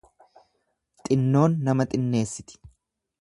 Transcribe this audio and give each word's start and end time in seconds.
Xinnoon 1.09 1.53
nama 1.67 1.85
xinneessiti. 1.91 2.55